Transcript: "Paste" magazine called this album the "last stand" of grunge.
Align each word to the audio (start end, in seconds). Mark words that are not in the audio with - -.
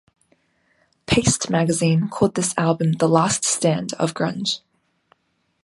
"Paste" 1.05 1.51
magazine 1.51 2.09
called 2.09 2.33
this 2.33 2.55
album 2.57 2.93
the 2.93 3.07
"last 3.07 3.43
stand" 3.45 3.93
of 3.99 4.15
grunge. 4.15 4.61